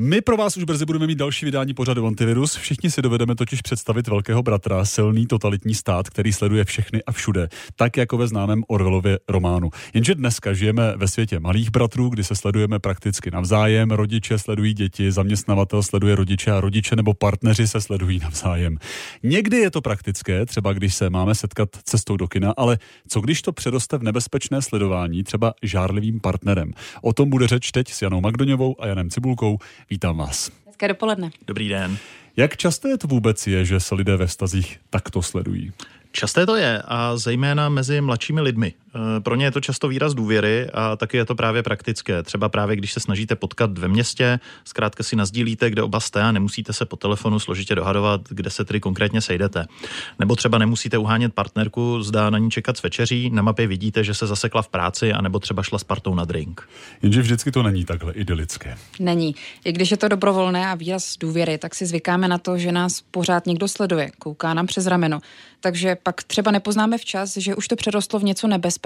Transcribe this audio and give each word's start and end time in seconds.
My 0.00 0.20
pro 0.20 0.36
vás 0.36 0.56
už 0.56 0.64
brzy 0.64 0.84
budeme 0.84 1.06
mít 1.06 1.18
další 1.18 1.44
vydání 1.44 1.74
pořadu 1.74 2.06
Antivirus. 2.06 2.56
Všichni 2.56 2.90
si 2.90 3.02
dovedeme 3.02 3.34
totiž 3.34 3.62
představit 3.62 4.08
velkého 4.08 4.42
bratra, 4.42 4.84
silný 4.84 5.26
totalitní 5.26 5.74
stát, 5.74 6.10
který 6.10 6.32
sleduje 6.32 6.64
všechny 6.64 7.02
a 7.02 7.12
všude, 7.12 7.48
tak 7.76 7.96
jako 7.96 8.16
ve 8.16 8.28
známém 8.28 8.62
Orwellově 8.68 9.18
románu. 9.28 9.70
Jenže 9.94 10.14
dneska 10.14 10.52
žijeme 10.52 10.92
ve 10.96 11.08
světě 11.08 11.40
malých 11.40 11.70
bratrů, 11.70 12.08
kdy 12.08 12.24
se 12.24 12.36
sledujeme 12.36 12.78
prakticky 12.78 13.30
navzájem, 13.30 13.90
rodiče 13.90 14.38
sledují 14.38 14.74
děti, 14.74 15.12
zaměstnavatel 15.12 15.82
sleduje 15.82 16.14
rodiče 16.14 16.50
a 16.50 16.60
rodiče 16.60 16.96
nebo 16.96 17.14
partneři 17.14 17.68
se 17.68 17.80
sledují 17.80 18.18
navzájem. 18.18 18.76
Někdy 19.22 19.56
je 19.56 19.70
to 19.70 19.80
praktické, 19.80 20.46
třeba 20.46 20.72
když 20.72 20.94
se 20.94 21.10
máme 21.10 21.34
setkat 21.34 21.68
cestou 21.84 22.16
do 22.16 22.28
kina, 22.28 22.54
ale 22.56 22.78
co 23.08 23.20
když 23.20 23.42
to 23.42 23.52
přeroste 23.52 23.98
v 23.98 24.02
nebezpečné 24.02 24.62
sledování, 24.62 25.24
třeba 25.24 25.54
žárlivým 25.62 26.20
partnerem? 26.20 26.72
O 27.02 27.12
tom 27.12 27.30
bude 27.30 27.46
řeč 27.46 27.70
teď 27.70 27.92
s 27.92 28.02
Janou 28.02 28.20
Magdoňovou 28.20 28.82
a 28.82 28.86
Janem 28.86 29.10
Cibulkou. 29.10 29.58
Vítám 29.90 30.16
vás. 30.16 30.50
Hezké 30.66 30.88
dopoledne. 30.88 31.30
Dobrý 31.46 31.68
den. 31.68 31.98
Jak 32.36 32.56
časté 32.56 32.98
to 32.98 33.06
vůbec 33.08 33.46
je, 33.46 33.64
že 33.64 33.80
se 33.80 33.94
lidé 33.94 34.16
ve 34.16 34.26
vztazích 34.26 34.80
takto 34.90 35.22
sledují? 35.22 35.72
Časté 36.12 36.46
to 36.46 36.56
je 36.56 36.82
a 36.84 37.16
zejména 37.16 37.68
mezi 37.68 38.00
mladšími 38.00 38.40
lidmi. 38.40 38.74
E, 38.94 39.20
pro 39.20 39.34
ně 39.34 39.44
je 39.44 39.50
to 39.50 39.60
často 39.60 39.88
výraz 39.88 40.14
důvěry 40.14 40.66
a 40.74 40.96
taky 40.96 41.16
je 41.16 41.24
to 41.24 41.34
právě 41.34 41.62
praktické. 41.62 42.22
Třeba 42.22 42.48
právě 42.48 42.76
když 42.76 42.92
se 42.92 43.00
snažíte 43.00 43.36
potkat 43.36 43.78
ve 43.78 43.88
městě, 43.88 44.40
zkrátka 44.64 45.02
si 45.02 45.16
nazdílíte, 45.16 45.70
kde 45.70 45.82
oba 45.82 46.00
jste 46.00 46.22
a 46.22 46.32
nemusíte 46.32 46.72
se 46.72 46.84
po 46.84 46.96
telefonu 46.96 47.38
složitě 47.38 47.74
dohadovat, 47.74 48.20
kde 48.28 48.50
se 48.50 48.64
tedy 48.64 48.80
konkrétně 48.80 49.20
sejdete. 49.20 49.66
Nebo 50.18 50.36
třeba 50.36 50.58
nemusíte 50.58 50.98
uhánět 50.98 51.34
partnerku, 51.34 52.02
zdá 52.02 52.30
na 52.30 52.38
ní 52.38 52.50
čekat 52.50 52.76
s 52.76 52.82
večeří, 52.82 53.30
na 53.30 53.42
mapě 53.42 53.66
vidíte, 53.66 54.04
že 54.04 54.14
se 54.14 54.26
zasekla 54.26 54.62
v 54.62 54.68
práci, 54.68 55.12
anebo 55.12 55.38
třeba 55.38 55.62
šla 55.62 55.78
s 55.78 55.84
partou 55.84 56.14
na 56.14 56.24
drink. 56.24 56.68
Jenže 57.02 57.22
vždycky 57.22 57.52
to 57.52 57.62
není 57.62 57.84
takhle 57.84 58.12
idylické. 58.12 58.76
Není. 59.00 59.34
I 59.64 59.72
když 59.72 59.90
je 59.90 59.96
to 59.96 60.08
dobrovolné 60.08 60.68
a 60.68 60.74
výraz 60.74 61.16
důvěry, 61.20 61.58
tak 61.58 61.74
si 61.74 61.86
zvykáme 61.86 62.28
na 62.28 62.38
to, 62.38 62.58
že 62.58 62.72
nás 62.72 63.02
pořád 63.10 63.46
někdo 63.46 63.68
sleduje, 63.68 64.10
kouká 64.18 64.54
nám 64.54 64.66
přes 64.66 64.86
rameno. 64.86 65.20
Takže 65.60 65.96
pak 66.02 66.22
třeba 66.22 66.50
nepoznáme 66.50 66.98
včas, 66.98 67.36
že 67.36 67.54
už 67.54 67.68
to 67.68 67.76
přerostlo 67.76 68.18
v 68.18 68.24
něco 68.24 68.46
nebezpečného. 68.46 68.77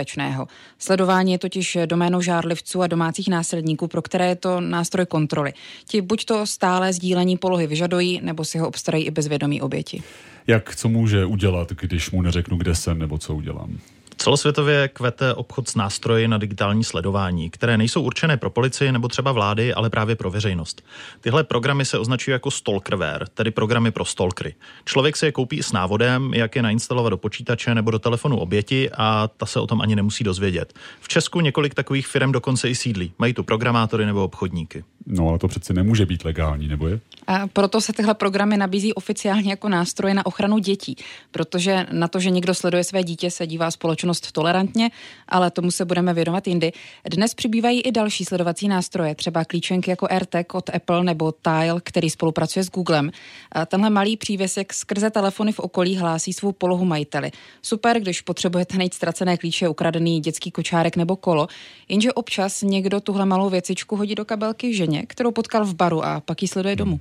Sledování 0.79 1.33
je 1.33 1.39
totiž 1.39 1.79
doménou 1.87 2.21
žárlivců 2.21 2.83
a 2.83 2.87
domácích 2.87 3.29
násilníků, 3.29 3.89
pro 3.89 4.03
které 4.03 4.29
je 4.29 4.37
to 4.37 4.61
nástroj 4.61 5.07
kontroly. 5.07 5.53
Ti 5.87 6.01
buď 6.01 6.25
to 6.25 6.47
stále 6.47 6.93
sdílení 6.93 7.37
polohy 7.37 7.67
vyžadují, 7.67 8.21
nebo 8.23 8.45
si 8.45 8.59
ho 8.59 8.69
obstarají 8.69 9.05
i 9.05 9.11
bezvědomí 9.11 9.63
oběti. 9.63 10.03
Jak 10.47 10.77
co 10.77 10.89
může 10.89 11.25
udělat, 11.25 11.73
když 11.73 12.11
mu 12.11 12.23
neřeknu, 12.23 12.57
kde 12.57 12.75
jsem 12.75 12.99
nebo 12.99 13.19
co 13.19 13.35
udělám? 13.35 13.79
Celosvětově 14.23 14.89
kvete 14.89 15.35
obchod 15.35 15.69
s 15.69 15.75
nástroji 15.75 16.29
na 16.29 16.39
digitální 16.39 16.85
sledování, 16.85 17.51
které 17.51 17.79
nejsou 17.79 18.03
určené 18.03 18.37
pro 18.37 18.51
policii 18.51 18.93
nebo 18.93 19.09
třeba 19.09 19.33
vlády, 19.33 19.75
ale 19.75 19.91
právě 19.91 20.17
pro 20.17 20.31
veřejnost. 20.31 20.83
Tyhle 21.21 21.45
programy 21.45 21.85
se 21.85 21.99
označují 21.99 22.33
jako 22.33 22.51
stalkerware, 22.51 23.29
tedy 23.35 23.51
programy 23.51 23.91
pro 23.91 24.05
stalkery. 24.05 24.55
Člověk 24.85 25.17
si 25.17 25.27
je 25.27 25.33
koupí 25.33 25.63
s 25.63 25.73
návodem, 25.73 26.35
jak 26.35 26.57
je 26.57 26.63
nainstalovat 26.63 27.11
do 27.11 27.17
počítače 27.17 27.75
nebo 27.75 27.91
do 27.91 27.99
telefonu 27.99 28.39
oběti 28.39 28.91
a 28.91 29.29
ta 29.37 29.47
se 29.47 29.61
o 29.61 29.67
tom 29.67 29.81
ani 29.81 29.97
nemusí 29.97 30.25
dozvědět. 30.25 30.75
V 31.01 31.09
Česku 31.09 31.41
několik 31.41 31.75
takových 31.75 32.07
firm 32.07 32.33
dokonce 32.33 32.71
i 32.71 32.75
sídlí. 32.75 33.13
Mají 33.19 33.35
tu 33.35 33.43
programátory 33.43 34.07
nebo 34.07 34.25
obchodníky. 34.25 34.85
No 35.07 35.29
ale 35.29 35.39
to 35.39 35.49
přece 35.49 35.73
nemůže 35.73 36.07
být 36.07 36.25
legální, 36.25 36.69
nebo 36.69 36.89
je? 36.89 37.01
A 37.27 37.47
proto 37.47 37.81
se 37.81 37.93
tyhle 37.93 38.15
programy 38.15 38.57
nabízí 38.57 38.95
oficiálně 38.95 39.51
jako 39.51 39.69
nástroje 39.69 40.15
na 40.15 40.27
ochranu 40.27 40.59
dětí, 40.59 40.97
protože 41.31 41.87
na 41.93 42.09
to, 42.09 42.21
že 42.21 42.31
někdo 42.31 42.55
sleduje 42.55 42.85
své 42.85 43.03
dítě, 43.03 43.31
se 43.31 43.47
dívá 43.47 43.71
společnost 43.71 44.12
tolerantně, 44.21 44.91
ale 45.29 45.51
tomu 45.51 45.71
se 45.71 45.85
budeme 45.85 46.15
věnovat 46.15 46.47
jindy. 46.47 46.73
Dnes 47.11 47.35
přibývají 47.35 47.81
i 47.81 47.93
další 47.93 48.25
sledovací 48.25 48.69
nástroje, 48.69 49.15
třeba 49.15 49.45
klíčenky 49.45 49.91
jako 49.91 50.07
AirTag 50.11 50.55
od 50.55 50.71
Apple 50.75 51.05
nebo 51.05 51.33
Tile, 51.33 51.81
který 51.85 52.11
spolupracuje 52.11 52.65
s 52.65 52.71
Googlem. 52.71 53.11
A 53.53 53.67
tenhle 53.67 53.91
malý 53.91 54.17
přívěsek 54.17 54.73
skrze 54.73 55.11
telefony 55.11 55.53
v 55.53 55.59
okolí 55.59 55.97
hlásí 55.97 56.33
svou 56.33 56.53
polohu 56.53 56.85
majiteli. 56.85 57.31
Super, 57.63 58.01
když 58.01 58.21
potřebujete 58.21 58.77
najít 58.77 58.95
ztracené 58.95 59.37
klíče, 59.37 59.69
ukradený 59.69 60.21
dětský 60.21 60.51
kočárek 60.51 60.97
nebo 60.97 61.17
kolo, 61.17 61.47
jenže 61.89 62.13
občas 62.13 62.63
někdo 62.63 63.01
tuhle 63.01 63.27
malou 63.27 63.51
věcičku 63.51 63.97
hodí 63.97 64.15
do 64.15 64.25
kabelky 64.25 64.75
ženě, 64.75 65.07
kterou 65.07 65.31
potkal 65.31 65.65
v 65.65 65.75
baru 65.75 66.05
a 66.05 66.21
pak 66.21 66.43
ji 66.43 66.49
sleduje 66.49 66.77
domů. 66.77 67.01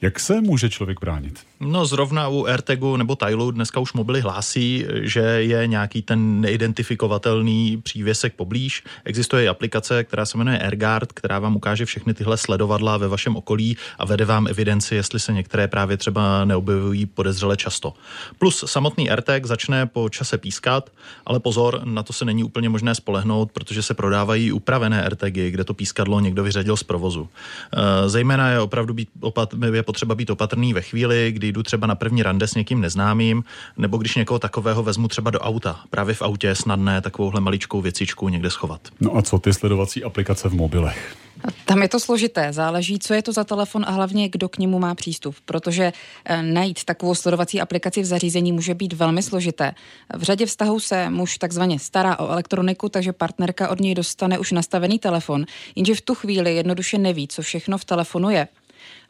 Jak 0.00 0.20
se 0.20 0.40
může 0.40 0.70
člověk 0.70 1.00
bránit? 1.00 1.40
No 1.60 1.86
zrovna 1.86 2.28
u 2.28 2.44
AirTagu 2.44 2.96
nebo 2.96 3.16
Tilu 3.16 3.50
dneska 3.50 3.80
už 3.80 3.92
mobily 3.92 4.20
hlásí, 4.20 4.84
že 5.02 5.20
je 5.20 5.66
nějaký 5.66 6.02
ten 6.02 6.45
neidentifikovatelný 6.46 7.80
přívěsek 7.82 8.34
poblíž. 8.34 8.82
Existuje 9.04 9.44
i 9.44 9.48
aplikace, 9.48 10.04
která 10.04 10.26
se 10.26 10.38
jmenuje 10.38 10.58
AirGuard, 10.58 11.12
která 11.12 11.38
vám 11.38 11.56
ukáže 11.56 11.84
všechny 11.84 12.14
tyhle 12.14 12.36
sledovadla 12.36 12.96
ve 12.96 13.08
vašem 13.08 13.36
okolí 13.36 13.76
a 13.98 14.06
vede 14.06 14.24
vám 14.24 14.46
evidenci, 14.46 14.94
jestli 14.94 15.20
se 15.20 15.32
některé 15.32 15.68
právě 15.68 15.96
třeba 15.96 16.44
neobjevují 16.44 17.06
podezřele 17.06 17.56
často. 17.56 17.94
Plus 18.38 18.64
samotný 18.66 19.10
AirTag 19.10 19.46
začne 19.46 19.86
po 19.86 20.08
čase 20.08 20.38
pískat, 20.38 20.90
ale 21.26 21.40
pozor, 21.40 21.80
na 21.84 22.02
to 22.02 22.12
se 22.12 22.24
není 22.24 22.44
úplně 22.44 22.68
možné 22.68 22.94
spolehnout, 22.94 23.52
protože 23.52 23.82
se 23.82 23.94
prodávají 23.94 24.52
upravené 24.52 25.02
AirTagy, 25.02 25.50
kde 25.50 25.64
to 25.64 25.74
pískadlo 25.74 26.20
někdo 26.20 26.42
vyřadil 26.42 26.76
z 26.76 26.82
provozu. 26.82 27.28
Eh, 27.28 28.08
zejména 28.08 28.50
je 28.50 28.60
opravdu 28.60 28.94
být 28.94 29.08
opat- 29.20 29.74
je 29.74 29.82
potřeba 29.82 30.14
být 30.14 30.30
opatrný 30.30 30.74
ve 30.74 30.82
chvíli, 30.82 31.32
kdy 31.32 31.52
jdu 31.52 31.62
třeba 31.62 31.86
na 31.86 31.94
první 31.94 32.22
rande 32.22 32.46
s 32.46 32.54
někým 32.54 32.80
neznámým, 32.80 33.44
nebo 33.76 33.96
když 33.98 34.14
někoho 34.14 34.38
takového 34.38 34.82
vezmu 34.82 35.08
třeba 35.08 35.30
do 35.30 35.40
auta. 35.40 35.80
Právě 35.90 36.14
v 36.14 36.22
autě 36.22 36.35
je 36.44 36.54
snadné 36.54 37.00
takovouhle 37.00 37.40
maličkou 37.40 37.80
věcičku 37.80 38.28
někde 38.28 38.50
schovat. 38.50 38.80
No 39.00 39.16
a 39.16 39.22
co 39.22 39.38
ty 39.38 39.52
sledovací 39.52 40.04
aplikace 40.04 40.48
v 40.48 40.54
mobilech? 40.54 41.16
Tam 41.64 41.82
je 41.82 41.88
to 41.88 42.00
složité, 42.00 42.52
záleží, 42.52 42.98
co 42.98 43.14
je 43.14 43.22
to 43.22 43.32
za 43.32 43.44
telefon 43.44 43.84
a 43.88 43.90
hlavně, 43.90 44.28
kdo 44.28 44.48
k 44.48 44.58
němu 44.58 44.78
má 44.78 44.94
přístup, 44.94 45.36
protože 45.44 45.92
eh, 46.24 46.42
najít 46.42 46.84
takovou 46.84 47.14
sledovací 47.14 47.60
aplikaci 47.60 48.02
v 48.02 48.04
zařízení 48.04 48.52
může 48.52 48.74
být 48.74 48.92
velmi 48.92 49.22
složité. 49.22 49.74
V 50.16 50.22
řadě 50.22 50.46
vztahů 50.46 50.80
se 50.80 51.10
muž 51.10 51.38
takzvaně 51.38 51.78
stará 51.78 52.18
o 52.18 52.28
elektroniku, 52.28 52.88
takže 52.88 53.12
partnerka 53.12 53.68
od 53.68 53.80
něj 53.80 53.94
dostane 53.94 54.38
už 54.38 54.52
nastavený 54.52 54.98
telefon, 54.98 55.44
jenže 55.76 55.94
v 55.94 56.00
tu 56.00 56.14
chvíli 56.14 56.54
jednoduše 56.54 56.98
neví, 56.98 57.28
co 57.28 57.42
všechno 57.42 57.78
v 57.78 57.84
telefonu 57.84 58.30
je. 58.30 58.48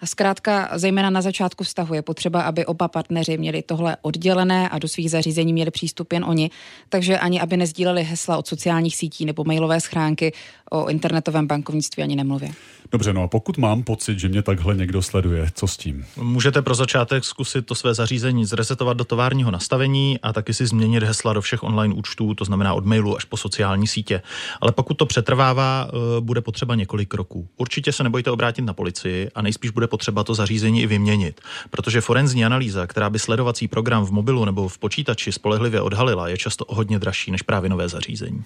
A 0.00 0.06
zkrátka, 0.06 0.68
zejména 0.74 1.10
na 1.10 1.22
začátku 1.22 1.64
vztahu 1.64 1.94
je 1.94 2.02
potřeba, 2.02 2.42
aby 2.42 2.66
oba 2.66 2.88
partneři 2.88 3.38
měli 3.38 3.62
tohle 3.62 3.96
oddělené 4.02 4.68
a 4.68 4.78
do 4.78 4.88
svých 4.88 5.10
zařízení 5.10 5.52
měli 5.52 5.70
přístup 5.70 6.12
jen 6.12 6.24
oni, 6.24 6.50
takže 6.88 7.18
ani 7.18 7.40
aby 7.40 7.56
nezdíleli 7.56 8.02
hesla 8.02 8.36
od 8.36 8.46
sociálních 8.46 8.96
sítí 8.96 9.24
nebo 9.24 9.44
mailové 9.44 9.80
schránky 9.80 10.32
o 10.70 10.88
internetovém 10.88 11.46
bankovnictví 11.46 12.02
ani 12.02 12.16
nemluvě. 12.16 12.52
Dobře, 12.92 13.12
no 13.12 13.22
a 13.22 13.28
pokud 13.28 13.58
mám 13.58 13.82
pocit, 13.82 14.18
že 14.18 14.28
mě 14.28 14.42
takhle 14.42 14.74
někdo 14.74 15.02
sleduje, 15.02 15.48
co 15.54 15.66
s 15.66 15.76
tím? 15.76 16.04
Můžete 16.16 16.62
pro 16.62 16.74
začátek 16.74 17.24
zkusit 17.24 17.66
to 17.66 17.74
své 17.74 17.94
zařízení 17.94 18.44
zresetovat 18.44 18.96
do 18.96 19.04
továrního 19.04 19.50
nastavení 19.50 20.18
a 20.22 20.32
taky 20.32 20.54
si 20.54 20.66
změnit 20.66 21.02
hesla 21.02 21.32
do 21.32 21.40
všech 21.40 21.62
online 21.62 21.94
účtů, 21.94 22.34
to 22.34 22.44
znamená 22.44 22.74
od 22.74 22.84
mailu 22.84 23.16
až 23.16 23.24
po 23.24 23.36
sociální 23.36 23.86
sítě. 23.86 24.22
Ale 24.60 24.72
pokud 24.72 24.94
to 24.94 25.06
přetrvává, 25.06 25.88
eh, 25.88 26.20
bude 26.20 26.40
potřeba 26.40 26.74
několik 26.74 27.08
kroků. 27.08 27.48
Určitě 27.56 27.92
se 27.92 28.02
nebojte 28.02 28.30
obrátit 28.30 28.62
na 28.62 28.72
policii 28.72 29.30
a 29.34 29.42
nejspíš 29.42 29.70
bude 29.86 29.90
potřeba 29.90 30.24
to 30.24 30.34
zařízení 30.34 30.82
i 30.82 30.86
vyměnit, 30.86 31.40
protože 31.70 32.00
forenzní 32.00 32.44
analýza, 32.44 32.86
která 32.86 33.10
by 33.10 33.18
sledovací 33.18 33.68
program 33.68 34.04
v 34.04 34.10
mobilu 34.10 34.44
nebo 34.44 34.68
v 34.68 34.78
počítači 34.78 35.32
spolehlivě 35.32 35.80
odhalila, 35.80 36.28
je 36.28 36.36
často 36.36 36.64
o 36.64 36.74
hodně 36.74 36.98
dražší 36.98 37.30
než 37.30 37.42
právě 37.42 37.70
nové 37.70 37.88
zařízení. 37.88 38.42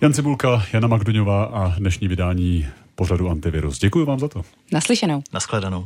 Jan 0.00 0.12
Cibulka, 0.12 0.62
Jana 0.72 0.88
Magduňová 0.88 1.44
a 1.44 1.74
dnešní 1.78 2.08
vydání 2.08 2.66
pořadu 2.94 3.30
Antivirus. 3.30 3.78
Děkuji 3.78 4.06
vám 4.06 4.18
za 4.18 4.28
to. 4.28 4.42
Naslyšenou. 4.72 5.22
Naschledanou. 5.32 5.84